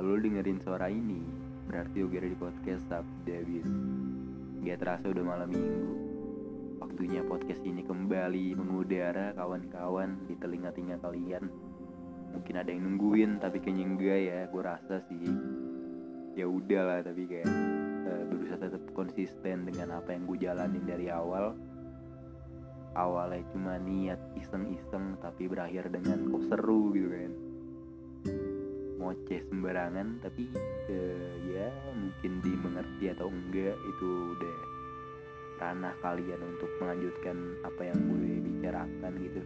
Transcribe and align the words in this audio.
Lu 0.00 0.16
dengerin 0.16 0.56
suara 0.64 0.88
ini, 0.88 1.20
berarti 1.68 2.00
Yogi 2.00 2.32
di 2.32 2.38
podcast 2.40 2.80
Sabtu 2.88 3.20
David. 3.28 3.68
Gak 4.64 4.80
terasa 4.80 5.12
udah 5.12 5.20
malam 5.20 5.52
minggu. 5.52 5.92
Waktunya 6.80 7.20
podcast 7.20 7.60
ini 7.68 7.84
kembali 7.84 8.56
mengudara 8.56 9.36
kawan-kawan 9.36 10.16
di 10.24 10.40
telinga-telinga 10.40 11.04
kalian. 11.04 11.52
Mungkin 12.32 12.54
ada 12.56 12.72
yang 12.72 12.88
nungguin, 12.88 13.44
tapi 13.44 13.60
kayaknya 13.60 13.84
enggak 13.92 14.20
ya. 14.24 14.40
Gue 14.48 14.62
rasa 14.64 15.04
sih. 15.12 15.20
Ya 16.32 16.48
udahlah, 16.48 17.04
tapi 17.04 17.28
kayak 17.28 17.52
uh, 18.08 18.24
berusaha 18.24 18.56
tetap 18.56 18.80
konsisten 18.96 19.68
dengan 19.68 20.00
apa 20.00 20.16
yang 20.16 20.24
gue 20.24 20.40
jalanin 20.40 20.84
dari 20.88 21.12
awal. 21.12 21.52
Awalnya 22.96 23.44
cuma 23.52 23.76
niat 23.76 24.16
iseng-iseng, 24.40 25.20
tapi 25.20 25.44
berakhir 25.44 25.92
dengan 25.92 26.24
kok 26.32 26.48
seru 26.48 26.88
gitu 26.96 27.12
kan 27.12 27.49
ngoceh 29.00 29.40
sembarangan 29.48 30.20
tapi 30.20 30.44
uh, 30.92 31.32
ya 31.48 31.72
mungkin 31.96 32.32
dimengerti 32.44 33.08
atau 33.08 33.32
enggak 33.32 33.72
itu 33.88 34.08
udah 34.36 34.56
ranah 35.60 35.96
kalian 36.04 36.40
untuk 36.40 36.68
melanjutkan 36.80 37.36
apa 37.64 37.80
yang 37.88 37.98
gue 38.08 38.40
bicarakan 38.44 39.12
gitu. 39.24 39.40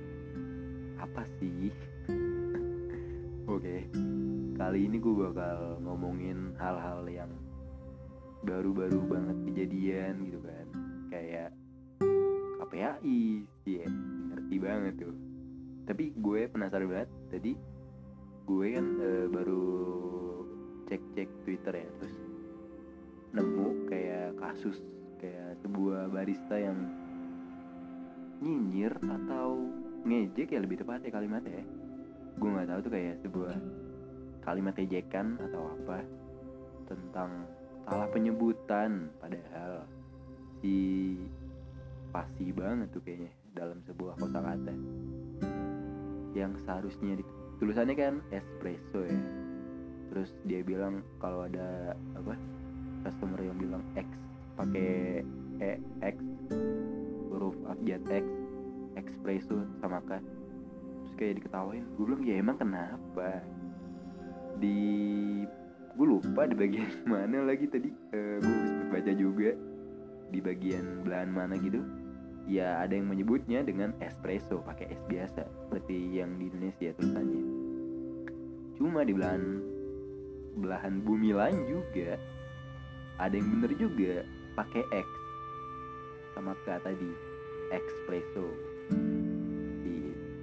Apa 0.98 1.22
sih? 1.38 1.70
Oke 3.46 3.62
okay. 3.62 3.80
kali 4.58 4.90
ini 4.90 4.98
gue 4.98 5.14
bakal 5.14 5.78
ngomongin 5.86 6.58
hal-hal 6.58 7.06
yang 7.06 7.30
baru-baru 8.42 8.98
banget 9.06 9.38
kejadian 9.50 10.14
gitu 10.26 10.42
kan. 10.42 10.66
Kayak 11.14 11.50
KPAI 12.58 13.46
sih 13.62 13.74
ya 13.82 13.88
ngerti 14.34 14.56
banget 14.58 14.94
tuh. 14.98 15.14
Tapi 15.86 16.10
gue 16.18 16.40
penasaran 16.50 16.90
banget 16.90 17.10
tadi 17.30 17.52
gue 18.44 18.66
kan 18.76 18.86
uh, 19.00 19.26
baru 19.32 19.64
cek-cek 20.88 21.28
Twitter 21.48 21.74
ya 21.80 21.88
terus 22.00 22.16
nemu 23.32 23.88
kayak 23.88 24.36
kasus 24.36 24.78
kayak 25.16 25.56
sebuah 25.64 26.12
barista 26.12 26.60
yang 26.60 26.76
nyinyir 28.44 28.92
atau 29.00 29.64
ngejek 30.04 30.52
ya 30.52 30.60
lebih 30.60 30.84
tepatnya 30.84 31.08
kalimatnya 31.08 31.64
gue 32.36 32.48
nggak 32.50 32.68
tahu 32.68 32.80
tuh 32.84 32.92
kayak 32.92 33.16
sebuah 33.24 33.54
kalimat 34.44 34.74
ejekan 34.76 35.40
atau 35.40 35.62
apa 35.80 36.04
tentang 36.84 37.48
salah 37.88 38.08
penyebutan 38.12 39.08
padahal 39.16 39.88
si 40.60 41.16
pasti 42.12 42.52
banget 42.52 42.92
tuh 42.92 43.00
kayaknya 43.00 43.32
dalam 43.56 43.80
sebuah 43.88 44.20
kosakata 44.20 44.74
yang 46.36 46.52
seharusnya 46.60 47.16
tulisannya 47.58 47.94
kan 47.96 48.14
espresso 48.30 49.00
ya. 49.04 49.20
Terus 50.12 50.30
dia 50.46 50.60
bilang 50.62 51.02
kalau 51.18 51.46
ada 51.46 51.98
apa 52.14 52.34
customer 53.04 53.40
yang 53.42 53.58
bilang 53.58 53.82
X 53.98 54.08
pakai 54.54 55.22
E 55.60 55.70
X 56.02 56.16
huruf 57.34 57.54
abjad 57.66 58.00
X 58.06 58.26
espresso 58.94 59.66
sama 59.82 59.98
kan 60.06 60.22
terus 61.04 61.14
kayak 61.18 61.34
diketawain 61.42 61.84
gue 61.98 62.04
bilang 62.06 62.22
ya 62.22 62.34
emang 62.38 62.56
kenapa? 62.56 63.42
Di 64.62 64.78
gue 65.94 66.06
lupa 66.06 66.46
di 66.46 66.54
bagian 66.58 66.90
mana 67.10 67.46
lagi 67.46 67.66
tadi 67.70 67.90
uh, 67.90 68.38
gue 68.42 68.56
sempat 68.66 68.88
baca 68.98 69.12
juga 69.14 69.50
di 70.30 70.38
bagian 70.42 71.06
belahan 71.06 71.30
mana 71.30 71.54
gitu 71.58 71.78
ya 72.44 72.84
ada 72.84 72.92
yang 72.92 73.08
menyebutnya 73.08 73.64
dengan 73.64 73.96
espresso 74.04 74.60
pakai 74.64 74.92
es 74.92 75.00
biasa 75.08 75.48
seperti 75.64 76.20
yang 76.20 76.36
di 76.36 76.52
Indonesia 76.52 76.92
tulisannya. 77.00 77.44
Cuma 78.76 79.00
di 79.06 79.12
belahan 79.16 79.44
belahan 80.54 80.94
bumi 81.02 81.34
lain 81.34 81.58
juga 81.66 82.20
ada 83.18 83.34
yang 83.34 83.48
bener 83.58 83.72
juga 83.78 84.14
pakai 84.58 84.82
X. 84.92 85.08
Sama 86.34 86.52
kata 86.66 86.92
tadi 86.92 87.10
espresso. 87.72 88.46
Di 89.82 89.96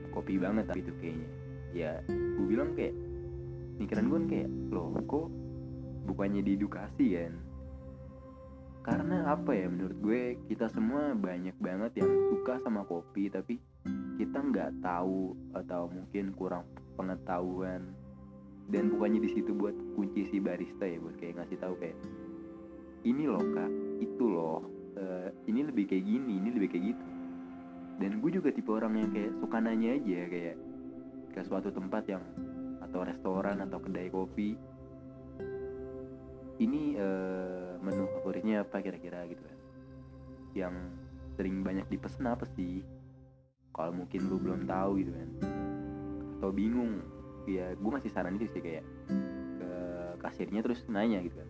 kopi 0.09 0.39
banget 0.41 0.71
tapi 0.71 0.81
itu 0.81 0.93
kayaknya. 0.99 1.29
Ya 1.71 1.91
gue 2.09 2.45
bilang 2.49 2.73
kayak 2.75 2.95
pikiran 3.79 4.09
gue 4.09 4.19
kayak 4.27 4.49
loh 4.73 4.91
kok 5.05 5.27
bukannya 6.09 6.41
diedukasi 6.41 7.15
kan 7.15 7.33
karena 8.81 9.29
apa 9.29 9.53
ya 9.53 9.69
menurut 9.69 9.97
gue 10.01 10.21
kita 10.49 10.65
semua 10.73 11.13
banyak 11.13 11.53
banget 11.61 12.01
yang 12.01 12.11
suka 12.33 12.57
sama 12.65 12.81
kopi 12.89 13.29
tapi 13.29 13.61
kita 14.17 14.41
nggak 14.41 14.81
tahu 14.81 15.37
atau 15.53 15.89
mungkin 15.89 16.33
kurang 16.33 16.65
pengetahuan. 16.97 17.93
Dan 18.71 18.93
bukannya 18.93 19.19
di 19.21 19.29
situ 19.35 19.51
buat 19.51 19.75
kunci 19.97 20.31
si 20.31 20.37
barista 20.39 20.87
ya 20.87 20.97
buat 20.97 21.17
kayak 21.19 21.43
ngasih 21.43 21.57
tahu 21.59 21.75
kayak 21.77 21.97
ini 23.03 23.27
loh 23.27 23.41
kak 23.41 23.71
itu 23.99 24.23
loh 24.29 24.63
uh, 24.95 25.27
ini 25.49 25.65
lebih 25.65 25.89
kayak 25.91 26.05
gini 26.05 26.39
ini 26.41 26.49
lebih 26.49 26.69
kayak 26.73 26.85
gitu. 26.95 27.05
Dan 28.01 28.17
gue 28.17 28.31
juga 28.33 28.49
tipe 28.49 28.71
orang 28.73 28.97
yang 28.97 29.11
kayak 29.13 29.31
suka 29.37 29.57
nanya 29.61 29.93
aja 29.93 30.19
kayak 30.25 30.55
ke 31.37 31.41
suatu 31.45 31.69
tempat 31.69 32.03
yang 32.09 32.23
atau 32.81 33.05
restoran 33.05 33.61
atau 33.61 33.77
kedai 33.77 34.09
kopi 34.09 34.57
ini 36.61 36.93
uh, 36.93 37.50
menu 37.81 38.05
favoritnya 38.17 38.63
apa 38.63 38.79
kira-kira 38.79 39.25
gitu 39.25 39.41
kan? 39.41 39.57
Yang 40.53 40.75
sering 41.35 41.65
banyak 41.65 41.85
dipesan 41.89 42.29
apa 42.29 42.45
sih? 42.53 42.85
Kalau 43.73 43.91
mungkin 43.95 44.21
lu 44.29 44.37
belum 44.37 44.69
tahu 44.69 45.01
gitu 45.01 45.11
kan. 45.11 45.29
Atau 46.37 46.49
bingung. 46.53 47.01
Ya 47.49 47.73
gue 47.73 47.91
masih 47.91 48.13
saran 48.13 48.37
itu 48.37 48.45
sih 48.53 48.61
kayak 48.61 48.85
ke 49.57 49.71
kasirnya 50.21 50.61
terus 50.61 50.85
nanya 50.85 51.25
gitu 51.25 51.41
kan. 51.41 51.49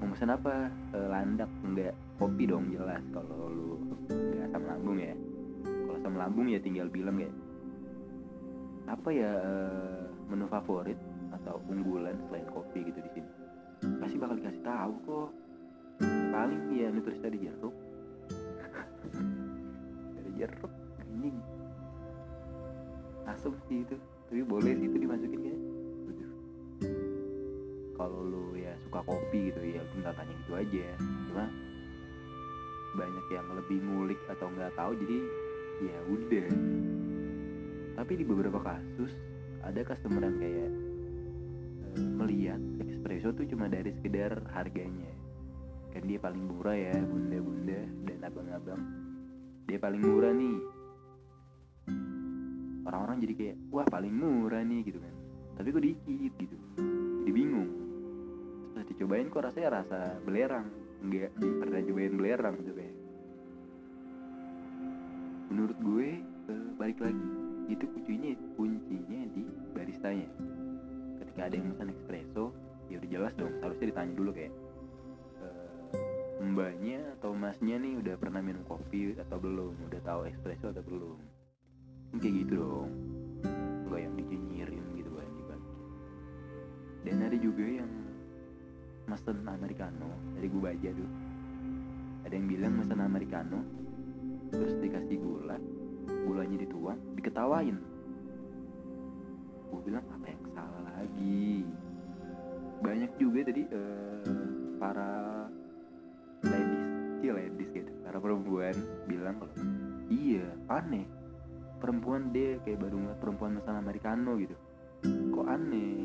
Mau 0.00 0.12
pesan 0.12 0.32
apa? 0.32 0.68
E, 0.92 0.98
landak 1.08 1.50
enggak. 1.64 1.96
Kopi 2.20 2.44
dong 2.44 2.68
jelas. 2.68 3.00
Kalau 3.12 3.48
lu 3.48 3.80
enggak 4.12 4.44
asam 4.52 4.62
lambung 4.68 4.98
ya. 5.00 5.16
Kalau 5.64 5.96
asam 5.96 6.14
lambung 6.20 6.46
ya 6.52 6.60
tinggal 6.60 6.88
bilang 6.92 7.16
kayak 7.16 7.34
apa 8.90 9.08
ya 9.14 9.30
e, 9.38 9.54
menu 10.28 10.50
favorit 10.50 10.98
atau 11.30 11.62
unggulan 11.70 12.18
selain 12.26 12.42
kopi 12.50 12.82
gitu 12.82 12.98
di 12.98 13.10
sini 13.14 13.39
pasti 13.80 14.16
bakal 14.20 14.36
dikasih 14.36 14.62
tahu 14.64 14.94
kok. 15.06 15.30
Paling 16.30 16.60
ya 16.72 16.88
nutrisi 16.92 17.20
tadi 17.20 17.38
jeruk. 17.44 17.74
Dari 20.16 20.30
jeruk 20.36 20.72
anjing. 21.00 21.36
Asem 23.28 23.52
sih 23.68 23.84
itu. 23.84 23.96
Tapi 24.30 24.42
boleh 24.46 24.72
sih 24.78 24.86
itu 24.86 24.96
dimasukin 24.96 25.42
ya 25.42 25.56
kalau 28.00 28.24
lu 28.24 28.56
ya 28.56 28.72
suka 28.88 29.04
kopi 29.04 29.52
gitu 29.52 29.60
ya 29.76 29.84
tinggal 29.92 30.16
tanya 30.16 30.32
gitu 30.32 30.52
aja. 30.56 30.88
Cuma 31.28 31.44
banyak 32.96 33.26
yang 33.28 33.46
lebih 33.52 33.78
ngulik 33.84 34.20
atau 34.32 34.48
nggak 34.48 34.72
tahu 34.72 34.96
jadi 35.04 35.18
ya 35.84 35.98
udah. 36.08 36.48
Tapi 38.00 38.12
di 38.16 38.24
beberapa 38.24 38.56
kasus 38.64 39.12
ada 39.60 39.84
customer 39.84 40.24
yang 40.24 40.38
kayak 40.40 40.72
melihat 42.16 42.60
espresso 43.00 43.32
tuh 43.32 43.48
cuma 43.48 43.64
dari 43.64 43.96
sekedar 43.96 44.44
harganya. 44.52 45.08
Kan 45.96 46.04
dia 46.04 46.20
paling 46.20 46.44
murah 46.44 46.76
ya 46.76 47.00
bunda-bunda 47.00 47.80
dan 48.04 48.18
abang-abang. 48.20 48.82
Dia 49.64 49.80
paling 49.80 50.04
murah 50.04 50.36
nih. 50.36 50.58
Orang-orang 52.84 53.16
jadi 53.24 53.34
kayak 53.40 53.56
wah 53.72 53.88
paling 53.88 54.12
murah 54.12 54.60
nih 54.60 54.84
gitu 54.84 55.00
kan. 55.00 55.14
Tapi 55.56 55.66
kok 55.72 55.80
dikit 55.80 56.32
gitu. 56.36 56.56
Jadi 57.24 57.32
bingung. 57.32 57.70
Terus 58.76 58.86
dicobain 58.92 59.32
kok 59.32 59.48
rasanya 59.48 59.80
rasa 59.80 59.98
belerang. 60.22 60.68
Enggak 61.00 61.32
pernah 61.40 61.80
cobain 61.80 62.14
belerang 62.20 62.54
gitu 62.60 62.72
kayak. 62.76 62.94
Menurut 65.48 65.78
gue 65.80 66.08
eh, 66.52 66.68
balik 66.76 67.00
lagi. 67.00 67.28
Itu 67.72 67.88
kuncinya 67.96 68.36
kuncinya 68.60 69.20
di 69.32 69.42
baristanya. 69.72 70.28
Ketika 71.18 71.40
ada 71.48 71.54
yang 71.56 71.72
pesan 71.74 71.88
espresso 71.96 72.69
ya 72.90 72.98
udah 72.98 73.10
jelas 73.10 73.32
dong 73.38 73.54
harusnya 73.62 73.86
ditanya 73.94 74.12
dulu 74.18 74.30
kayak 74.34 74.52
eh, 75.46 76.42
mbaknya 76.42 76.98
atau 77.20 77.30
masnya 77.32 77.76
nih 77.78 77.94
udah 78.02 78.14
pernah 78.18 78.42
minum 78.42 78.66
kopi 78.66 79.14
atau 79.14 79.38
belum? 79.38 79.72
Udah 79.86 80.00
tahu 80.02 80.26
espresso 80.26 80.74
atau 80.74 80.82
belum? 80.82 81.18
Kayak 82.18 82.34
gitu 82.44 82.52
dong. 82.58 82.90
Nggak 83.86 84.00
yang 84.02 84.14
dicinyirin 84.18 84.84
gitu 84.98 85.10
kan 85.14 85.30
dan 87.00 87.16
ada 87.24 87.36
juga 87.40 87.64
yang 87.64 87.90
mesen 89.08 89.40
americano 89.48 90.10
dari 90.36 90.46
gue 90.52 90.60
baca 90.60 90.88
tuh. 90.92 91.10
Ada 92.28 92.34
yang 92.36 92.46
bilang 92.46 92.72
mesen 92.76 93.00
americano 93.00 93.60
terus 94.52 94.76
dikasih 94.82 95.16
gula 95.16 95.56
gulanya 96.28 96.56
dituang 96.60 97.00
diketawain. 97.16 97.76
Gue 99.72 99.80
bilang 99.86 100.04
apa 100.12 100.26
yang 100.28 100.42
salah 100.52 100.82
lagi 101.00 101.64
banyak 102.80 103.10
juga 103.20 103.52
tadi 103.52 103.62
uh, 103.68 104.76
para 104.80 105.10
ladies 106.44 106.84
sih 107.20 107.30
ladies 107.30 107.70
gitu 107.76 107.92
para 108.00 108.16
perempuan 108.16 108.74
bilang 109.04 109.36
kalau 109.36 109.54
iya 110.08 110.48
aneh 110.72 111.04
perempuan 111.80 112.32
dia 112.32 112.60
kayak 112.64 112.80
baru 112.80 112.96
ngeliat 113.00 113.20
perempuan 113.20 113.56
pesan 113.56 113.76
americano 113.80 114.36
gitu. 114.36 114.56
Kok 115.32 115.46
aneh? 115.48 116.04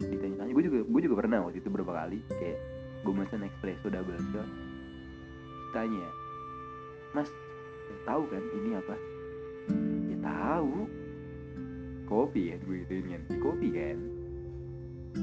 Ditanya-tanya 0.00 0.52
gue 0.52 0.64
juga 0.64 0.78
gue 0.88 1.00
juga 1.04 1.16
pernah 1.20 1.38
waktu 1.44 1.60
itu 1.60 1.68
beberapa 1.68 1.92
kali 1.92 2.24
kayak 2.32 2.58
gue 3.04 3.12
mesen 3.12 3.44
espresso 3.44 3.86
double 3.92 4.16
shot 4.32 4.48
tanya 5.76 6.08
mas 7.12 7.28
tahu 8.08 8.24
kan 8.32 8.40
ini 8.40 8.80
apa? 8.80 8.96
Ya 10.08 10.16
tahu. 10.24 10.88
Kopi 12.06 12.54
kan 12.54 12.60
gue 12.64 12.76
gituin 12.86 13.06
kan 13.12 13.22
di 13.28 13.36
kopi 13.42 13.68
kan 13.74 13.98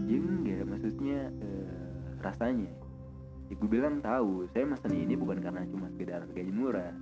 ya 0.09 0.17
enggak 0.17 0.63
maksudnya 0.67 1.19
eh, 1.29 1.93
rasanya. 2.21 2.71
Ya 3.51 3.53
gue 3.59 3.69
bilang 3.69 3.99
tahu 3.99 4.47
saya 4.51 4.65
mesen 4.65 4.93
ini 4.95 5.13
bukan 5.19 5.43
karena 5.43 5.67
cuma 5.69 5.91
sekedar 5.93 6.25
harganya 6.25 6.53
murah 6.53 6.93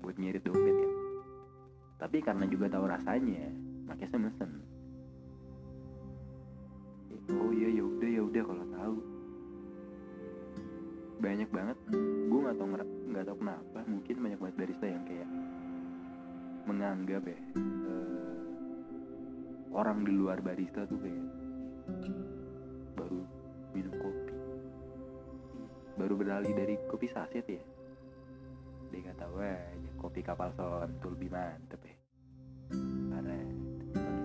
buat 0.00 0.16
nyirit 0.16 0.42
dompet 0.46 0.76
ya. 0.76 0.90
Tapi 1.98 2.22
karena 2.22 2.44
juga 2.46 2.70
tahu 2.70 2.84
rasanya 2.86 3.50
makanya 3.84 4.08
saya 4.14 4.22
mesen. 4.30 4.50
Oh 7.28 7.52
iya 7.52 7.68
ya 7.68 7.82
udah 7.84 8.08
ya 8.08 8.22
udah 8.24 8.42
kalau 8.46 8.66
tahu. 8.72 8.96
Banyak 11.18 11.48
banget. 11.50 11.78
Gue 12.30 12.38
nggak 12.46 12.56
tahu 12.56 12.68
nggak 13.08 13.24
tahu 13.24 13.36
kenapa 13.42 13.78
mungkin 13.88 14.16
banyak 14.22 14.38
banget 14.38 14.56
barista 14.56 14.86
yang 14.86 15.04
kayak 15.08 15.28
menganggap 16.68 17.24
ya 17.24 17.40
uh, 17.56 18.44
orang 19.72 20.04
di 20.04 20.12
luar 20.12 20.44
barista 20.44 20.84
tuh 20.84 21.00
kayak 21.00 21.24
baru 22.98 23.22
minum 23.70 23.94
kopi. 23.94 24.34
Baru 25.98 26.14
beralih 26.18 26.52
dari 26.54 26.74
kopi 26.90 27.06
saset 27.06 27.46
ya. 27.46 27.62
Dia 28.90 29.00
kata 29.12 29.24
wah 29.30 29.46
ya, 29.46 29.90
kopi 30.00 30.20
kapal 30.26 30.50
selam 30.58 30.90
tuh 30.98 31.14
lebih 31.14 31.30
mantep 31.30 31.80
ya. 31.86 31.96
Karena 33.14 33.38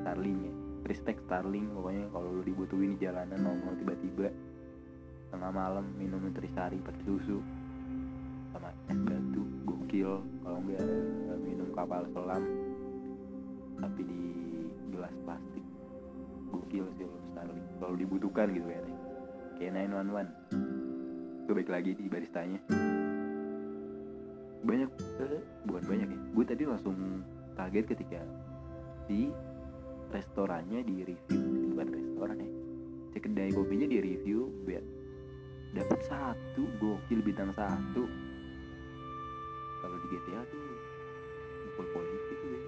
Starling 0.04 0.40
ya. 0.44 0.54
Respect 0.84 1.20
Starling 1.30 1.72
pokoknya 1.72 2.06
kalau 2.12 2.30
lu 2.30 2.44
dibutuhin 2.44 2.98
di 2.98 3.08
jalanan 3.08 3.40
nongol 3.40 3.74
tiba-tiba 3.80 4.28
tengah 5.32 5.50
malam 5.50 5.86
minum 5.98 6.22
nutrisari 6.22 6.78
pakai 6.84 7.04
susu 7.08 7.40
sama 8.54 8.70
es 8.92 9.00
batu 9.02 9.42
gokil. 9.66 10.22
Kalau 10.44 10.60
enggak 10.62 11.40
minum 11.42 11.70
kapal 11.74 12.04
selam 12.14 12.44
tapi 13.82 14.02
di 14.06 14.22
gelas 14.94 15.16
plastik 15.26 15.66
gokil 16.54 16.86
sih 16.94 17.06
lo 17.10 17.18
Starling. 17.34 17.66
Kalau 17.82 17.96
dibutuhkan 17.98 18.48
gitu 18.54 18.70
ya 18.70 18.82
kayak 19.58 19.90
911 19.90 21.44
gue 21.44 21.54
baik 21.60 21.72
lagi 21.72 21.92
di 21.96 22.06
baristanya. 22.08 22.60
Banyak 24.64 24.90
eh, 25.20 25.44
bukan 25.68 25.84
banyak 25.84 26.08
ya. 26.08 26.20
Gue 26.32 26.46
tadi 26.48 26.64
langsung 26.64 26.96
kaget 27.60 27.86
ketika 27.96 28.22
di 29.12 29.28
restorannya 30.14 30.80
di 30.88 31.04
review. 31.04 31.44
Bukan 31.76 31.88
restoran 31.92 32.38
ya. 32.40 32.52
Si 33.12 33.18
kedai 33.20 33.52
kopinya 33.52 33.88
di 33.92 34.00
review 34.00 34.48
biar 34.64 34.84
dapat 35.76 36.00
satu. 36.08 36.64
Gokil 36.80 37.20
bintang 37.20 37.52
satu. 37.52 38.08
Kalau 39.84 39.98
di 40.00 40.08
GTA 40.16 40.42
tuh 40.48 40.64
tuh 41.74 42.50
ya 42.54 42.62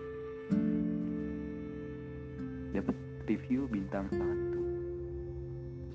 dapat 2.75 2.95
review 3.25 3.65
bintang 3.65 4.05
satu. 4.13 4.61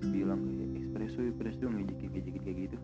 Terus 0.00 0.10
bilang 0.10 0.42
kayak 0.42 0.82
espresso 0.82 1.20
espresso 1.22 1.64
ngejekin 1.70 2.10
ngejekin 2.10 2.42
kayak 2.42 2.58
gitu. 2.66 2.78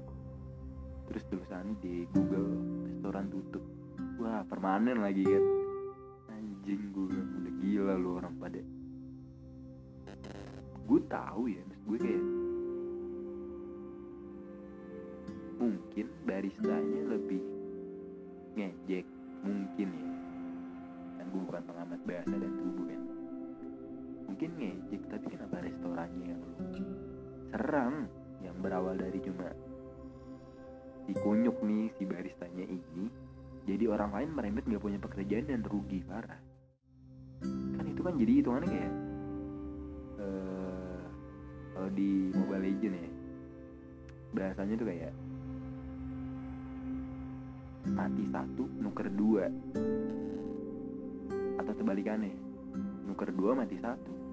Terus 1.10 1.22
tulisannya 1.30 1.74
di 1.82 2.06
Google 2.14 2.50
restoran 2.86 3.26
tutup. 3.30 3.64
Wah 4.22 4.42
permanen 4.46 5.02
lagi 5.02 5.26
kan? 5.26 5.44
Anjing 6.30 6.82
gue 6.94 7.10
udah 7.10 7.54
gila 7.62 7.94
lu 7.98 8.10
orang 8.22 8.34
pada. 8.38 8.62
Gue 10.86 11.00
tahu 11.10 11.50
ya 11.50 11.62
maksud 11.66 11.82
gue 11.90 11.98
kayak 11.98 12.24
mungkin 15.56 16.06
baristanya 16.22 17.02
lebih 17.10 17.42
ngejek 18.54 19.06
mungkin 19.42 19.88
ya. 19.90 20.10
Kan 21.18 21.26
gue 21.34 21.42
bukan 21.42 21.62
pengamat 21.66 22.00
bahasa 22.06 22.34
dan 22.38 22.52
tubuh 22.54 22.86
kan 22.86 23.05
mungkin 24.36 24.52
ngejek 24.60 25.02
tapi 25.08 25.32
kenapa 25.32 25.64
restorannya 25.64 26.36
yang 26.36 26.44
serang 27.48 28.04
yang 28.44 28.52
berawal 28.60 28.92
dari 28.92 29.16
cuma 29.24 29.48
si 31.08 31.16
kunyuk 31.16 31.56
nih 31.64 31.88
si 31.96 32.04
baristanya 32.04 32.68
ini 32.68 33.08
jadi 33.64 33.88
orang 33.88 34.12
lain 34.12 34.30
merembet 34.36 34.68
nggak 34.68 34.84
punya 34.84 35.00
pekerjaan 35.00 35.48
dan 35.48 35.64
rugi 35.64 36.04
parah. 36.04 36.36
Kan 37.80 37.86
itu 37.88 38.04
kan 38.04 38.12
jadi 38.20 38.32
hitungannya 38.44 38.68
kayak 38.68 38.92
uh, 40.20 41.04
kalau 41.72 41.90
di 41.96 42.28
Mobile 42.36 42.60
Legend 42.60 42.92
ya 42.92 43.08
bahasanya 44.36 44.74
tuh 44.76 44.88
kayak 44.92 45.12
mati 47.88 48.24
satu 48.28 48.68
nuker 48.84 49.08
dua. 49.16 49.48
Atau 51.56 51.72
kebalikannya 51.72 52.36
nuker 53.08 53.32
dua 53.32 53.56
mati 53.56 53.80
satu 53.80 54.25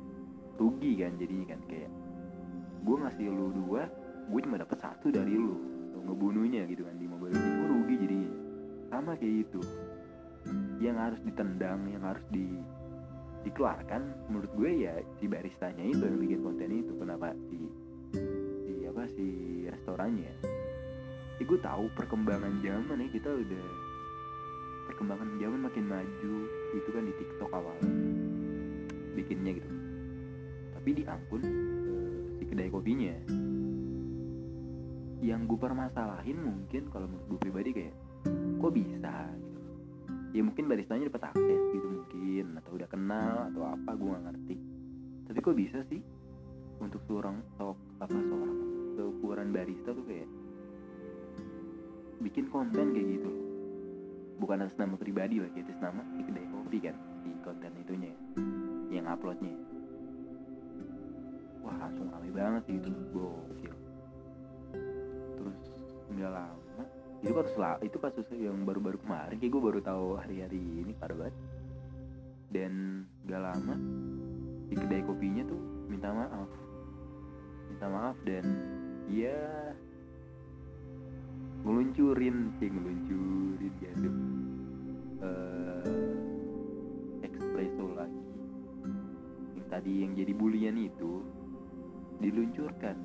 rugi 0.57 0.91
kan 1.01 1.13
jadi 1.17 1.35
kan 1.50 1.59
kayak 1.65 1.91
gue 2.83 2.95
ngasih 3.00 3.25
lu 3.31 3.50
dua 3.55 3.88
gue 4.27 4.39
cuma 4.44 4.59
dapat 4.59 4.77
satu 4.79 5.07
dari 5.09 5.33
lu 5.35 5.73
ngebunuhnya 6.03 6.67
gitu 6.67 6.83
kan 6.83 6.95
di 7.00 7.05
Mobile 7.07 7.31
Legends. 7.31 7.55
Gue 7.55 7.67
rugi 7.71 7.95
jadi 8.03 8.21
sama 8.91 9.11
kayak 9.17 9.38
itu 9.47 9.61
yang 10.83 11.00
harus 11.00 11.19
ditendang 11.23 11.88
yang 11.88 12.03
harus 12.03 12.23
di 12.27 12.45
dikeluarkan 13.47 14.31
menurut 14.31 14.51
gue 14.55 14.71
ya 14.88 14.94
si 15.19 15.27
baristanya 15.27 15.83
itu 15.83 16.03
yang 16.03 16.19
bikin 16.19 16.39
konten 16.44 16.69
itu 16.71 16.94
kenapa 16.95 17.35
si 17.47 17.59
si 18.67 18.73
apa 18.88 19.03
si 19.15 19.27
restorannya. 19.67 20.33
Ya 21.39 21.44
gue 21.44 21.59
tahu 21.59 21.88
perkembangan 21.95 22.61
zaman 22.61 23.03
ya 23.03 23.09
kita 23.11 23.31
udah 23.31 23.67
perkembangan 24.91 25.29
zaman 25.39 25.59
makin 25.63 25.85
maju 25.88 26.35
itu 26.75 26.89
kan 26.91 27.03
di 27.07 27.13
TikTok 27.15 27.51
awal 27.56 27.79
bikinnya 29.15 29.56
gitu 29.56 29.82
tapi 30.83 31.00
di 31.00 31.07
akun 31.07 31.39
eh, 31.39 32.35
si 32.35 32.44
kedai 32.44 32.68
kopinya. 32.68 33.15
Yang 35.24 35.41
gue 35.47 35.59
permasalahin 35.63 36.44
mungkin 36.44 36.91
kalau 36.91 37.07
menurut 37.07 37.24
gue 37.31 37.39
pribadi 37.39 37.69
kayak 37.71 37.95
kok 38.59 38.74
bisa 38.75 39.15
gitu? 39.31 39.62
Ya 40.35 40.41
mungkin 40.44 40.68
baristanya 40.68 41.07
dapat 41.07 41.31
akses 41.31 41.62
gitu 41.71 41.88
mungkin 41.88 42.59
atau 42.59 42.75
udah 42.75 42.90
kenal 42.92 43.47
atau 43.47 43.63
apa 43.63 43.92
gue 43.95 44.07
gak 44.11 44.23
ngerti. 44.28 44.56
Tapi 45.31 45.40
kok 45.40 45.56
bisa 45.56 45.80
sih 45.87 46.04
untuk 46.83 46.99
seorang 47.07 47.40
sok 47.56 47.80
apa 48.04 48.19
seorang 48.19 48.59
seukuran 48.99 49.56
barista 49.56 49.95
tuh 49.95 50.04
kayak 50.04 50.28
bikin 52.28 52.52
konten 52.52 52.92
kayak 52.92 53.07
gitu? 53.07 53.31
Bukan 54.35 54.68
atas 54.68 54.75
nama 54.75 54.99
pribadi 54.99 55.40
lagi 55.40 55.63
atas 55.63 55.80
nama 55.80 56.04
si 56.11 56.28
kedai 56.28 56.44
kopi 56.52 56.78
kan 56.83 56.99
di 57.23 57.31
konten 57.40 57.71
itunya 57.80 58.11
yang 58.92 59.07
uploadnya 59.07 59.72
langsung 61.83 62.07
rame 62.07 62.31
banget 62.31 62.63
sih 62.71 62.75
itu 62.80 62.90
gokil. 63.11 63.75
Terus 65.35 65.59
nggak 66.16 66.31
lama 66.31 66.63
itu 67.23 67.31
kasus 67.31 67.56
lah 67.56 67.80
itu 67.80 67.97
kasus 68.04 68.28
yang 68.35 68.68
baru-baru 68.68 68.99
kemarin 68.99 69.40
kayak 69.40 69.52
gue 69.56 69.63
baru 69.63 69.80
tahu 69.80 70.19
hari-hari 70.19 70.59
ini 70.59 70.92
pada 70.95 71.16
banget. 71.16 71.35
Dan 72.54 73.04
gak 73.25 73.42
lama 73.42 73.75
di 74.69 74.75
kedai 74.75 75.04
kopinya 75.07 75.44
tuh 75.47 75.61
minta 75.87 76.11
maaf. 76.11 76.52
Minta 77.71 77.87
maaf 77.90 78.18
dan 78.28 78.45
ya 79.07 79.71
ngeluncurin 81.63 82.52
sih 82.59 82.69
ngeluncurin 82.69 83.73
gitu 83.80 84.09
uh, 85.23 87.23
espresso 87.23 87.87
lagi. 87.95 88.23
Yang 89.56 89.68
tadi 89.71 89.94
yang 90.04 90.11
jadi 90.11 90.33
bulian 90.35 90.75
itu 90.75 91.23
diluncurkan. 92.23 92.95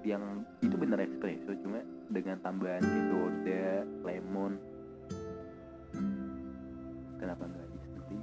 Yang 0.00 0.22
itu 0.64 0.76
bener 0.80 1.04
espresso 1.04 1.52
cuma 1.60 1.84
dengan 2.08 2.40
tambahan 2.40 2.80
soda 3.12 3.84
lemon. 4.08 4.56
Kenapa 7.20 7.44
nggak 7.44 7.66
ini? 8.08 8.18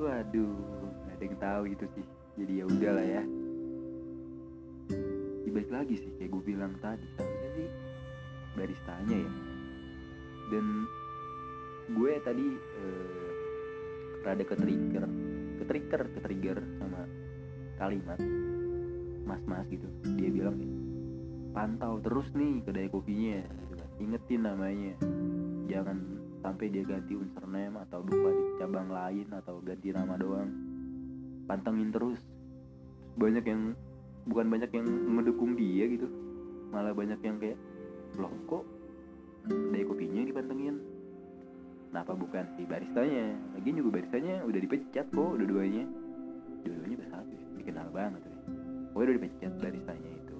Waduh 0.00 0.56
nggak 1.04 1.14
ada 1.20 1.24
yang 1.28 1.36
tahu 1.36 1.62
itu 1.68 1.84
sih. 1.92 2.06
Jadi 2.40 2.52
ya 2.56 2.64
udahlah 2.64 3.06
ya. 3.06 3.22
Baik 5.56 5.72
lagi 5.72 5.96
sih 5.96 6.12
kayak 6.20 6.36
gue 6.36 6.42
bilang 6.52 6.76
tadi 6.84 7.00
seharusnya 7.16 7.50
sih 7.56 7.68
baristanya 8.60 9.16
ya. 9.24 9.32
Dan 10.52 10.66
gue 11.96 12.12
tadi 12.20 12.46
eh, 12.60 13.30
rada 14.20 14.44
ke 14.44 14.52
trigger 14.52 15.04
ke 15.56 15.64
trigger 15.64 16.02
ke 16.12 16.18
trigger 16.20 16.58
sama 16.76 17.08
kalimat 17.80 18.20
mas-mas 19.26 19.66
gitu. 19.68 19.84
Dia 20.16 20.30
bilang 20.30 20.56
nih 20.56 20.70
pantau 21.56 21.98
terus 22.04 22.30
nih 22.36 22.62
kedai 22.62 22.88
kopinya. 22.92 23.42
Ingetin 23.96 24.44
namanya. 24.44 24.92
Jangan 25.66 25.98
sampai 26.44 26.68
dia 26.68 26.84
ganti 26.84 27.16
username 27.16 27.80
atau 27.88 28.04
buka 28.04 28.28
di 28.28 28.44
cabang 28.60 28.92
lain 28.92 29.26
atau 29.32 29.58
ganti 29.64 29.88
nama 29.90 30.14
doang. 30.20 30.52
Pantengin 31.48 31.90
terus. 31.90 32.20
Banyak 33.16 33.44
yang 33.48 33.72
bukan 34.28 34.46
banyak 34.52 34.70
yang 34.70 34.86
mendukung 34.86 35.56
dia 35.56 35.88
gitu. 35.88 36.06
Malah 36.70 36.92
banyak 36.92 37.18
yang 37.24 37.40
kayak 37.40 37.58
loh 38.20 38.32
kok 38.44 38.64
dari 39.48 39.84
kopinya 39.88 40.22
dipantengin? 40.28 40.76
Kenapa 41.88 42.12
bukan 42.12 42.44
si 42.60 42.68
baristanya? 42.68 43.32
Lagi 43.56 43.72
juga 43.72 43.90
baristanya 43.96 44.44
udah 44.44 44.60
dipecat 44.60 45.08
kok 45.08 45.32
dua-duanya. 45.40 45.88
Dua-duanya 46.68 46.96
bersatu 47.00 47.34
dikenal 47.56 47.88
banget 47.96 48.35
pokoknya 48.96 49.12
udah 49.12 49.18
dipecat 49.20 49.52
baristanya 49.60 50.08
itu. 50.16 50.38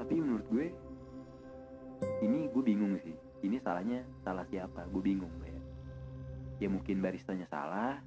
Tapi 0.00 0.14
menurut 0.16 0.46
gue 0.48 0.66
ini 2.24 2.48
gue 2.48 2.62
bingung 2.64 2.96
sih. 3.04 3.12
Ini 3.44 3.60
salahnya 3.60 4.00
salah 4.24 4.48
siapa? 4.48 4.88
Gue 4.88 5.04
bingung 5.04 5.28
kayak 5.44 5.60
ya 6.56 6.72
mungkin 6.72 7.04
baristanya 7.04 7.44
salah 7.52 8.00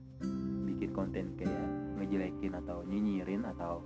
bikin 0.66 0.90
konten 0.90 1.38
kayak 1.38 1.70
ngejelekin 2.02 2.50
atau 2.66 2.82
nyinyirin 2.90 3.46
atau 3.54 3.86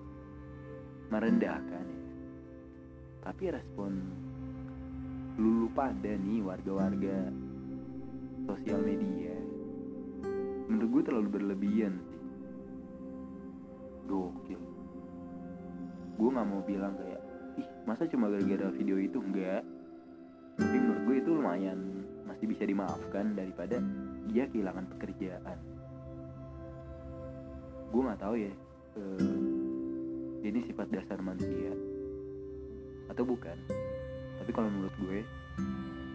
merendahkan 1.12 1.84
ya. 1.84 2.04
Tapi 3.28 3.44
respon 3.52 3.92
lulu 5.36 5.68
pada 5.76 6.16
nih 6.16 6.40
warga-warga 6.48 7.28
sosial 8.48 8.80
media 8.80 9.36
menurut 10.72 10.90
gue 10.96 11.04
terlalu 11.12 11.28
berlebihan 11.28 12.00
sih. 12.08 12.24
Gokil 14.08 14.73
gue 16.14 16.30
nggak 16.30 16.48
mau 16.48 16.62
bilang 16.66 16.94
kayak 16.98 17.22
ih 17.58 17.68
masa 17.86 18.10
cuma 18.10 18.30
gara-gara 18.30 18.70
video 18.74 18.98
itu? 18.98 19.18
Enggak 19.22 19.64
tapi 20.54 20.76
menurut 20.78 21.02
gue 21.10 21.16
itu 21.18 21.30
lumayan 21.34 21.80
masih 22.30 22.46
bisa 22.46 22.64
dimaafkan 22.70 23.34
daripada 23.34 23.82
dia 24.30 24.46
kehilangan 24.46 24.86
pekerjaan. 24.96 25.58
Gue 27.90 28.02
nggak 28.06 28.22
tahu 28.22 28.36
ya 28.38 28.54
eh, 28.98 29.38
ini 30.46 30.60
sifat 30.70 30.94
dasar 30.94 31.18
manusia 31.26 31.74
atau 33.10 33.26
bukan. 33.26 33.58
Tapi 34.38 34.52
kalau 34.54 34.70
menurut 34.70 34.94
gue 35.02 35.20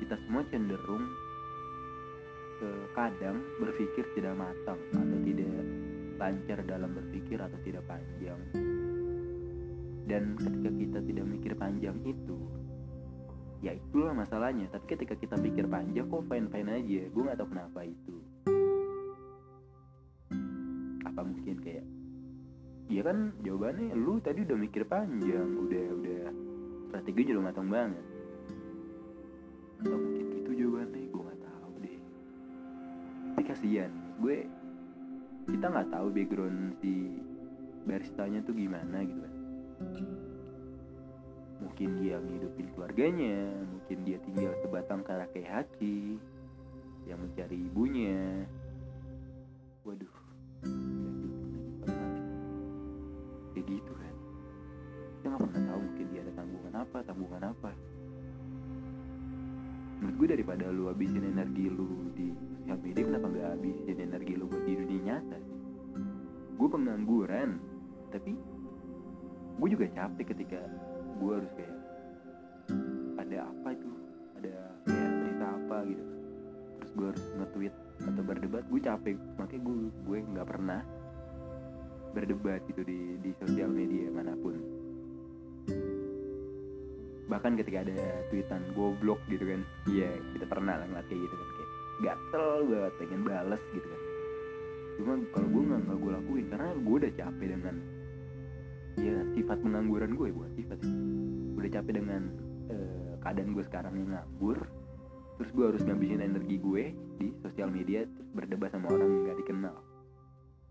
kita 0.07 0.15
semua 0.27 0.47
cenderung 0.55 1.03
eh, 2.63 2.85
kadang 2.95 3.43
berpikir 3.59 4.07
tidak 4.15 4.39
matang 4.39 4.79
atau 4.95 5.19
tidak 5.27 5.63
lancar 6.19 6.59
dalam 6.67 6.91
berpikir 6.95 7.39
atau 7.39 7.59
tidak 7.63 7.83
panjang 7.87 8.39
dan 10.09 10.41
ketika 10.41 10.71
kita 10.73 10.99
tidak 11.05 11.27
mikir 11.29 11.53
panjang 11.53 12.01
itu 12.03 12.41
ya 13.61 13.77
itulah 13.77 14.17
masalahnya. 14.17 14.67
Tapi 14.73 14.85
ketika 14.89 15.15
kita 15.15 15.37
pikir 15.37 15.69
panjang 15.69 16.09
kok 16.09 16.25
fine 16.27 16.49
fine 16.49 16.71
aja? 16.73 17.03
Gue 17.13 17.23
nggak 17.29 17.39
tahu 17.39 17.49
kenapa 17.53 17.81
itu. 17.85 18.17
Apa 21.05 21.21
mungkin 21.23 21.57
kayak 21.61 21.85
Iya 22.89 23.05
kan 23.05 23.37
jawabannya 23.45 23.93
lu 24.01 24.17
tadi 24.25 24.49
udah 24.49 24.57
mikir 24.57 24.89
panjang 24.89 25.45
udah 25.45 25.87
udah 26.01 26.23
strategi 26.89 27.37
udah 27.37 27.45
matang 27.45 27.69
banget. 27.69 28.05
Atau 29.85 29.93
mungkin 29.93 30.25
gitu 30.41 30.51
jawabannya 30.57 31.05
gue 31.13 31.23
nggak 31.29 31.43
tahu 31.45 31.73
deh. 31.85 31.99
Tapi 33.37 33.43
kasihan 33.45 33.93
gue 34.25 34.49
kita 35.53 35.67
nggak 35.69 35.89
tahu 35.93 36.07
background 36.17 36.81
si 36.81 37.21
baristanya 37.85 38.41
tuh 38.45 38.57
gimana 38.57 39.05
gitu 39.05 39.21
kan 39.21 39.38
mungkin 41.59 41.89
dia 41.99 42.17
ngidupin 42.23 42.67
keluarganya 42.75 43.51
mungkin 43.67 43.99
dia 44.07 44.19
tinggal 44.23 44.55
sebatang 44.63 45.03
kara 45.03 45.27
kayak 45.31 45.65
haki 45.65 46.19
yang 47.07 47.19
mencari 47.19 47.57
ibunya. 47.57 48.47
Waduh 49.87 50.19
kayak 53.59 53.67
gitu 53.75 53.93
kan. 53.99 54.15
Kita 55.19 55.27
nggak 55.35 55.41
pernah 55.51 55.63
tahu 55.67 55.81
mungkin 55.83 56.07
dia 56.15 56.21
ada 56.23 56.33
tanggungan 56.39 56.75
apa 56.79 56.99
tanggungan 57.03 57.43
apa. 57.51 57.73
Menurut 59.99 60.15
gue 60.15 60.29
daripada 60.31 60.65
lu 60.71 60.87
habisin 60.87 61.27
energi 61.27 61.67
lu 61.67 62.15
di 62.15 62.31
sosial 62.63 62.79
media 62.87 63.03
kenapa 63.03 63.27
nggak 63.27 63.49
habisin 63.59 63.99
energi 63.99 64.33
lu 64.39 64.45
buat 64.47 64.63
di 64.63 64.73
dunia 64.79 65.03
nyata? 65.11 65.39
Gue 66.55 66.69
pengangguran 66.71 67.51
tapi 68.15 68.39
gue 69.59 69.69
juga 69.75 69.87
capek 69.91 70.25
ketika 70.35 70.61
gue 71.19 71.33
harus 71.35 71.53
kayak 71.59 71.77
ada 73.19 73.39
apa 73.51 73.69
itu? 73.75 73.89
Ada 74.39 74.55
kayak 74.87 75.11
cerita 75.19 75.47
apa? 75.51 75.77
gitu. 75.91 76.05
Terus 76.79 76.91
gue 76.95 77.07
harus 77.11 77.25
nge-tweet 77.43 77.75
atau 78.07 78.23
berdebat 78.23 78.65
gue 78.71 78.81
capek. 78.81 79.17
Makanya 79.35 79.63
gue 79.67 79.77
gue 80.07 80.19
nggak 80.31 80.49
pernah 80.49 80.81
berdebat 82.15 82.61
gitu 82.71 82.83
di 82.87 83.19
di 83.19 83.31
sosial 83.43 83.71
media 83.75 84.07
mana 84.15 84.33
pun. 84.39 84.55
Bahkan 87.29 87.61
ketika 87.61 87.85
ada 87.85 87.99
tweetan 88.33 88.63
goblok 88.73 89.21
gitu 89.29 89.45
kan 89.45 89.61
iya 89.93 90.09
kita 90.33 90.49
pernah 90.49 90.81
lah 90.81 90.87
ngeliat 90.89 91.07
kayak 91.13 91.21
gitu 91.29 91.35
kan 91.37 91.49
kayak 91.53 91.71
gatel 91.99 92.47
banget 92.71 92.93
pengen 93.03 93.21
bales 93.27 93.63
gitu 93.75 93.87
kan. 93.91 94.03
Cuma 94.99 95.13
kalau 95.35 95.49
gue 95.51 95.63
nggak 95.67 95.81
nggak 95.83 95.99
gue 95.99 96.13
lakuin 96.15 96.47
karena 96.47 96.69
gue 96.79 96.97
udah 97.05 97.13
capek 97.19 97.47
dengan 97.59 97.77
ya 98.99 99.17
sifat 99.35 99.59
pengangguran 99.63 100.13
gue 100.19 100.29
bukan 100.35 100.53
sifat 100.59 100.79
udah 101.59 101.71
capek 101.71 102.03
dengan 102.03 102.23
eh, 102.71 103.13
keadaan 103.23 103.55
gue 103.55 103.65
sekarang 103.67 103.95
yang 103.99 104.11
nganggur 104.15 104.59
terus 105.39 105.51
gue 105.55 105.65
harus 105.71 105.83
ngabisin 105.87 106.19
energi 106.19 106.59
gue 106.59 106.85
di 107.19 107.31
sosial 107.47 107.71
media 107.71 108.03
terus 108.03 108.27
berdebat 108.35 108.75
sama 108.75 108.91
orang 108.91 109.07
yang 109.07 109.23
gak 109.31 109.39
dikenal. 109.39 109.77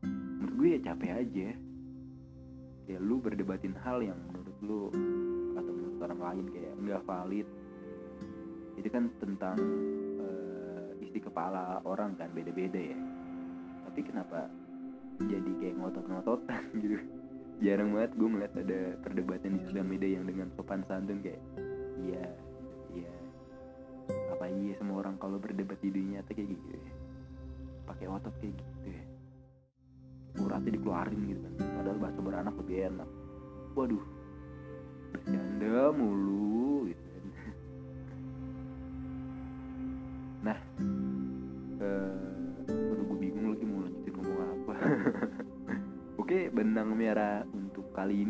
Menurut 0.03 0.55
gue 0.59 0.67
ya 0.75 0.79
capek 0.91 1.11
aja. 1.23 1.49
Ya 2.87 2.97
lu 3.03 3.19
berdebatin 3.19 3.75
hal 3.83 3.99
yang 4.03 4.19
menurut 4.27 4.57
lu 4.63 4.81
atau 5.55 5.71
menurut 5.71 5.99
orang 6.03 6.19
lain 6.23 6.45
kayak 6.51 6.73
nggak 6.83 7.01
valid. 7.03 7.47
Itu 8.79 8.87
kan 8.91 9.11
tentang 9.19 9.59
eh, 10.19 11.03
isi 11.03 11.19
kepala 11.23 11.79
orang 11.87 12.15
kan 12.19 12.31
beda-beda 12.35 12.79
ya. 12.79 12.99
Tapi 13.87 13.99
kenapa 14.03 14.51
jadi 15.23 15.51
kayak 15.63 15.75
ngotot-ngototan 15.79 16.63
gitu 16.83 16.99
jarang 17.57 17.89
banget 17.93 18.11
gue 18.13 18.29
ngeliat 18.29 18.53
ada 18.53 18.79
perdebatan 19.01 19.57
di 19.57 19.59
sosial 19.65 19.85
media 19.87 20.09
yang 20.19 20.25
dengan 20.29 20.47
sopan 20.53 20.85
santun 20.85 21.25
kayak 21.25 21.41
iya 22.05 22.25
iya 22.93 23.13
apa 24.37 24.45
iya 24.45 24.77
semua 24.77 25.01
orang 25.01 25.17
kalau 25.17 25.41
berdebat 25.41 25.81
di 25.81 25.89
dunia 25.89 26.21
nyata 26.21 26.31
kayak 26.37 26.49
gitu 26.53 26.67
ya. 26.77 26.83
Pakai 27.89 28.05
otot 28.07 28.35
kayak 28.37 28.53
gitu 28.55 28.87
ya. 28.93 29.03
Uratnya 30.37 30.71
dikeluarin 30.77 31.21
gitu 31.33 31.39
kan. 31.41 31.53
Padahal 31.81 31.97
bahasa 31.97 32.19
beranak 32.21 32.55
lebih 32.61 32.77
enak. 32.93 33.09
Waduh 33.73 34.05
bercanda 35.07 35.91
mulu 35.95 36.46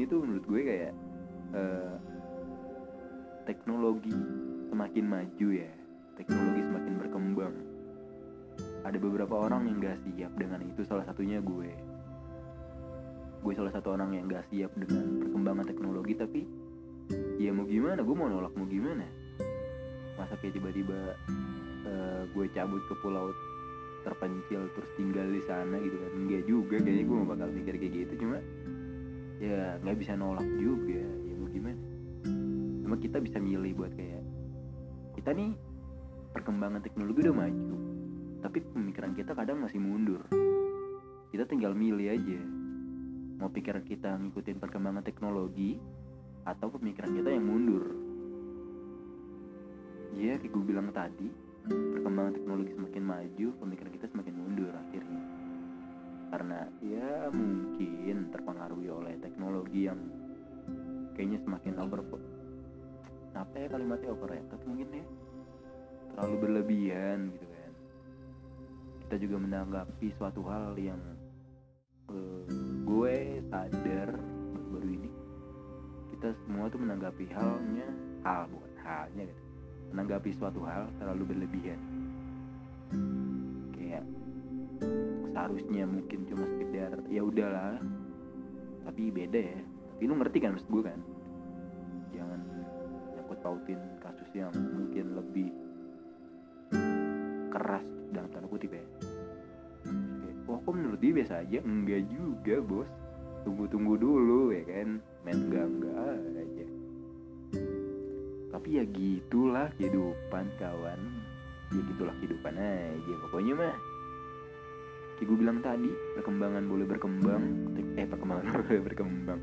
tuh 0.07 0.23
menurut 0.23 0.45
gue 0.47 0.61
kayak 0.63 0.93
eh, 1.53 1.95
teknologi 3.47 4.15
semakin 4.71 5.05
maju 5.07 5.47
ya. 5.51 5.71
Teknologi 6.19 6.61
semakin 6.65 6.93
berkembang. 6.99 7.55
Ada 8.83 8.97
beberapa 8.97 9.35
orang 9.37 9.69
yang 9.69 9.77
gak 9.83 9.99
siap 10.03 10.31
dengan 10.35 10.63
itu. 10.65 10.81
Salah 10.83 11.05
satunya 11.07 11.39
gue. 11.39 11.71
Gue 13.43 13.53
salah 13.53 13.71
satu 13.71 13.93
orang 13.93 14.17
yang 14.17 14.25
gak 14.27 14.47
siap 14.49 14.73
dengan 14.75 15.23
perkembangan 15.23 15.65
teknologi 15.67 16.13
tapi 16.17 16.41
ya 17.39 17.53
mau 17.53 17.63
gimana? 17.63 18.03
Gue 18.03 18.15
mau 18.17 18.27
nolak 18.27 18.51
mau 18.57 18.67
gimana? 18.67 19.05
Masa 20.17 20.35
kayak 20.41 20.57
tiba-tiba 20.57 21.13
eh, 21.85 22.21
gue 22.33 22.45
cabut 22.51 22.81
ke 22.89 22.95
pulau 22.99 23.31
terpencil 24.03 24.71
terus 24.71 24.91
tinggal 24.95 25.27
di 25.29 25.43
sana 25.45 25.77
gitu 25.79 25.95
kan? 25.99 26.11
Enggak 26.17 26.43
juga 26.49 26.75
kayaknya 26.81 27.03
gue 27.05 27.15
gak 27.21 27.29
bakal 27.37 27.49
mikir 27.53 27.75
kayak 27.77 27.93
gitu. 27.93 28.13
Cuma 28.25 28.37
ya 29.37 29.77
nggak 29.81 29.97
bisa 29.97 30.13
nolak 30.17 30.47
juga. 30.57 31.01
Ya 31.01 31.33
mau 31.37 31.49
gimana? 31.49 31.79
Cuma 32.83 32.95
kita 32.97 33.17
bisa 33.21 33.37
milih 33.37 33.77
buat 33.77 33.93
kayak 33.93 34.23
kita 35.17 35.33
nih 35.33 35.51
perkembangan 36.33 36.81
teknologi 36.85 37.25
udah 37.25 37.35
maju 37.35 37.75
tapi 38.41 38.61
pemikiran 38.61 39.11
kita 39.17 39.33
kadang 39.33 39.65
masih 39.65 39.81
mundur. 39.81 40.21
Kita 41.33 41.43
tinggal 41.49 41.73
milih 41.73 42.07
aja. 42.13 42.39
Mau 43.37 43.49
pikiran 43.51 43.83
kita 43.85 44.17
ngikutin 44.17 44.57
perkembangan 44.57 45.03
teknologi 45.03 45.77
atau 46.47 46.71
pemikiran 46.71 47.11
kita 47.11 47.29
yang 47.33 47.45
mundur. 47.45 47.83
Ya 50.17 50.39
kayak 50.39 50.49
gue 50.49 50.63
bilang 50.63 50.89
tadi 50.95 51.27
perkembangan 51.67 52.33
teknologi 52.33 52.71
semakin 52.73 53.03
maju 53.03 53.47
pemikiran 53.59 53.91
kita 53.91 54.05
semakin 54.09 54.33
mundur 54.39 54.71
akhirnya 54.71 55.36
karena 56.27 56.67
ya 56.83 57.31
mungkin 57.31 58.29
terpengaruhi 58.35 58.89
oleh 58.91 59.15
teknologi 59.23 59.87
yang 59.87 59.99
kayaknya 61.15 61.39
semakin 61.43 61.73
over 61.81 62.01
apa 63.37 63.53
ya 63.53 63.67
kalimatnya 63.69 64.09
overrated 64.11 64.61
mungkin 64.65 64.89
ya 64.91 65.05
terlalu 66.13 66.35
berlebihan 66.41 67.29
gitu 67.37 67.45
kan. 67.45 67.71
Kita 69.05 69.15
juga 69.21 69.37
menanggapi 69.37 70.07
suatu 70.17 70.41
hal 70.49 70.73
yang 70.81 70.99
eh, 72.09 72.43
gue 72.83 73.15
sadar 73.53 74.17
kita 76.17 76.33
semua 76.49 76.65
tuh 76.65 76.81
menanggapi 76.81 77.29
halnya 77.29 77.85
hal 78.25 78.49
bukan 78.49 78.73
halnya 78.81 79.29
gitu. 79.29 79.43
Menanggapi 79.93 80.33
suatu 80.33 80.65
hal 80.65 80.89
terlalu 80.97 81.29
berlebihan 81.29 81.77
seharusnya 85.37 85.85
mungkin 85.85 86.25
cuma 86.25 86.49
sekedar 86.49 86.97
ya 87.13 87.21
udahlah. 87.21 87.77
Tapi 88.89 89.13
beda 89.13 89.37
ya. 89.37 89.61
Tapi 89.93 90.03
lu 90.09 90.17
ngerti 90.17 90.37
kan 90.41 90.57
maksud 90.57 90.69
gue 90.73 90.83
kan? 90.89 90.99
Jangan 92.09 92.41
nyangkut 93.13 93.39
pautin 93.45 93.77
kasus 94.01 94.25
yang 94.33 94.49
mungkin 94.49 95.13
lebih 95.13 95.53
keras 97.53 97.85
dalam 98.09 98.33
tanda 98.33 98.49
kutip 98.49 98.73
ya. 98.73 98.81
Wah 100.49 100.57
kok 100.57 100.73
menurut 100.73 100.97
dia 100.97 101.13
biasa 101.13 101.45
aja? 101.45 101.61
Enggak 101.61 102.01
juga 102.09 102.55
bos. 102.65 102.89
Tunggu-tunggu 103.45 103.93
dulu 103.93 104.49
ya 104.57 104.65
kan? 104.65 104.97
Main 105.21 105.37
enggak 105.37 105.65
enggak 105.69 106.17
aja. 106.33 106.65
Tapi 108.57 108.69
ya 108.73 108.83
gitulah 108.89 109.69
kehidupan 109.77 110.49
kawan. 110.57 111.01
Ya 111.69 111.81
gitulah 111.93 112.15
kehidupan 112.17 112.57
aja 112.57 113.13
pokoknya 113.27 113.53
mah 113.53 113.75
kayak 115.17 115.27
gue 115.33 115.37
bilang 115.41 115.59
tadi 115.65 115.89
perkembangan 116.13 116.63
boleh 116.69 116.85
berkembang 116.85 117.43
eh 117.97 118.05
perkembangan 118.05 118.45
boleh 118.69 118.81
berkembang. 118.85 119.41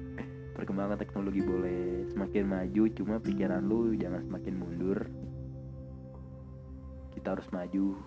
Perkembangan 0.54 0.96
teknologi 1.02 1.42
boleh 1.42 2.06
semakin 2.14 2.46
maju 2.46 2.82
cuma 2.94 3.18
pikiran 3.18 3.58
lu 3.66 3.90
jangan 3.98 4.22
semakin 4.22 4.54
mundur. 4.54 4.98
Kita 7.10 7.34
harus 7.34 7.48
maju 7.50 7.98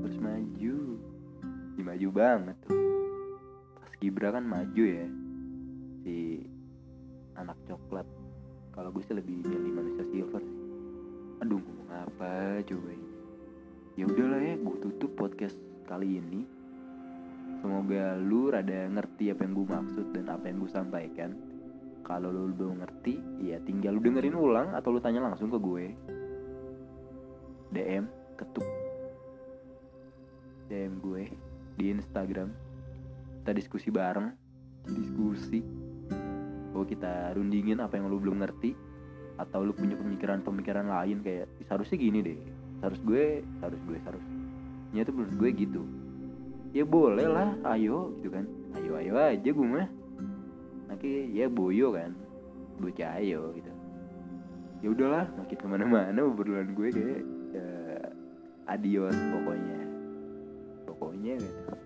harus 0.00 0.18
maju. 0.18 0.76
Ya, 1.76 1.82
maju 1.84 2.08
banget 2.08 2.56
tuh. 2.64 2.80
Pas 3.76 3.92
Gibra 4.00 4.32
kan 4.32 4.44
maju 4.48 4.82
ya 4.82 5.06
si 6.00 6.40
anak 7.36 7.60
coklat. 7.68 8.08
Kalau 8.72 8.88
gue 8.88 9.04
sih 9.04 9.12
lebih 9.12 9.44
milih 9.44 9.72
manusia 9.76 10.04
silver 10.08 10.40
aduh 11.44 11.58
ngomong 11.58 11.90
apa 11.92 12.64
coba 12.64 12.88
ini? 12.88 13.08
Ya 14.00 14.08
udahlah 14.08 14.40
ya 14.40 14.56
gue 14.56 14.76
tutup 14.80 15.12
podcast 15.20 15.58
kali 15.84 16.16
ini 16.16 16.61
semoga 17.62 18.18
lu 18.18 18.50
rada 18.50 18.90
ngerti 18.90 19.30
apa 19.30 19.46
yang 19.46 19.54
gue 19.54 19.66
maksud 19.70 20.06
dan 20.10 20.26
apa 20.34 20.50
yang 20.50 20.58
gue 20.58 20.70
sampaikan. 20.74 21.30
Kalau 22.02 22.34
lu 22.34 22.50
belum 22.50 22.82
ngerti 22.82 23.22
ya 23.46 23.62
tinggal 23.62 23.94
lu 23.94 24.02
dengerin 24.02 24.34
ulang 24.34 24.74
atau 24.74 24.90
lu 24.90 24.98
tanya 24.98 25.22
langsung 25.22 25.46
ke 25.46 25.62
gue. 25.62 25.84
DM 27.70 28.10
ketuk. 28.34 28.66
DM 30.66 30.98
gue 30.98 31.30
di 31.78 31.94
Instagram. 31.94 32.50
Kita 33.40 33.54
diskusi 33.54 33.94
bareng 33.94 34.34
diskusi. 34.90 35.62
Bahwa 36.74 36.82
kita 36.82 37.30
rundingin 37.38 37.78
apa 37.78 37.94
yang 37.94 38.10
lu 38.10 38.18
belum 38.18 38.42
ngerti 38.42 38.74
atau 39.38 39.62
lu 39.62 39.70
punya 39.70 39.94
pemikiran-pemikiran 39.94 40.90
lain 40.90 41.22
kayak 41.22 41.46
"Ih, 41.62 41.66
seharusnya 41.70 41.94
gini 41.94 42.18
deh. 42.26 42.38
Harus 42.82 42.98
gue 43.06 43.46
harus 43.62 43.78
gue 43.86 43.98
harusnya 44.02 45.00
tuh 45.06 45.14
menurut 45.14 45.34
gue 45.38 45.50
gitu 45.54 45.82
ya 46.72 46.84
boleh 46.88 47.28
lah 47.28 47.52
ayo 47.76 48.16
gitu 48.20 48.32
kan. 48.32 48.44
Ayo 48.76 48.96
ayo 48.96 49.12
aja 49.20 49.48
gue 49.52 49.66
mah. 49.68 49.88
Nanti 50.88 51.28
ya 51.32 51.46
boyo 51.48 51.92
kan 51.92 52.16
bocah 52.80 53.20
ayo 53.20 53.52
gitu. 53.54 53.72
Ya 54.82 54.88
udahlah 54.90 55.24
makin 55.38 55.56
ke 55.56 55.66
mana-mana 55.68 56.20
obrolan 56.26 56.74
gue 56.74 56.88
kayak 56.90 57.22
ya, 57.54 57.64
adios 58.66 59.14
pokoknya. 59.14 59.78
Pokoknya 60.88 61.34
gitu 61.38 61.81